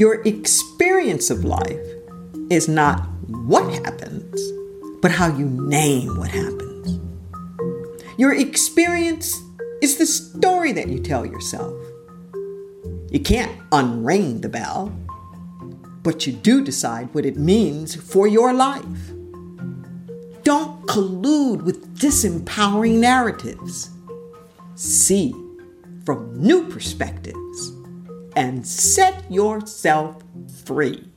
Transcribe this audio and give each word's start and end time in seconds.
Your 0.00 0.26
experience 0.26 1.28
of 1.28 1.44
life 1.44 1.86
is 2.48 2.68
not 2.68 3.06
what 3.28 3.70
happens, 3.84 4.40
but 5.02 5.10
how 5.10 5.26
you 5.36 5.44
name 5.44 6.16
what 6.16 6.30
happens. 6.30 6.98
Your 8.16 8.32
experience 8.32 9.38
is 9.82 9.98
the 9.98 10.06
story 10.06 10.72
that 10.72 10.88
you 10.88 11.00
tell 11.00 11.26
yourself. 11.26 11.74
You 13.10 13.20
can't 13.22 13.52
unring 13.72 14.40
the 14.40 14.48
bell, 14.48 14.90
but 16.02 16.26
you 16.26 16.32
do 16.32 16.64
decide 16.64 17.12
what 17.12 17.26
it 17.26 17.36
means 17.36 17.94
for 17.94 18.26
your 18.26 18.54
life. 18.54 19.12
Don't 20.44 20.80
collude 20.86 21.60
with 21.60 21.94
disempowering 21.98 23.00
narratives. 23.00 23.90
See 24.76 25.34
from 26.06 26.40
new 26.40 26.66
perspectives 26.70 27.79
and 28.36 28.66
set 28.66 29.30
yourself 29.30 30.22
free. 30.64 31.08